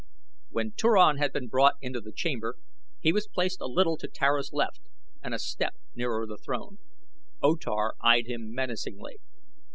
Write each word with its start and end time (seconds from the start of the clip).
When 0.49 0.71
Turan 0.71 1.17
had 1.19 1.31
been 1.31 1.47
brought 1.47 1.75
into 1.79 2.01
the 2.01 2.11
chamber 2.11 2.55
he 3.01 3.13
was 3.13 3.27
placed 3.27 3.61
a 3.61 3.67
little 3.67 3.97
to 3.97 4.07
Tara's 4.07 4.51
left 4.51 4.79
and 5.21 5.31
a 5.31 5.37
step 5.37 5.75
nearer 5.93 6.25
the 6.25 6.39
throne. 6.39 6.79
O 7.43 7.55
Tar 7.55 7.93
eyed 8.01 8.25
him 8.25 8.51
menacingly. 8.51 9.19